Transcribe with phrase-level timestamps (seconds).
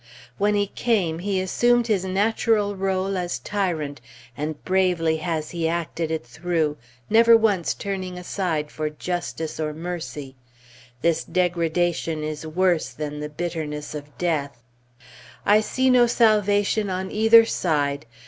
[0.39, 4.01] When he came, he assumed his natural rôle as tyrant,
[4.35, 6.77] and bravely has he acted it through,
[7.07, 10.35] never once turning aside for Justice or Mercy....
[11.03, 14.63] This degradation is worse than the bitterness of death!
[15.45, 18.07] I see no salvation on either side.